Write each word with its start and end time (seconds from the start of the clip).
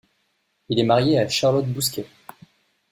Il 0.69 0.79
est 0.79 0.83
marié 0.83 1.19
à 1.19 1.27
Charlotte 1.27 1.67
Bousquet. 1.67 2.07